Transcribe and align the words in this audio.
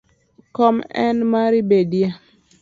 Kom 0.55 0.75
en 1.05 1.17
mari 1.31 1.59
bedie 1.69 2.07